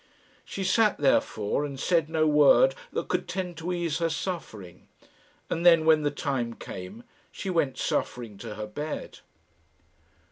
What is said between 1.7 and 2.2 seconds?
said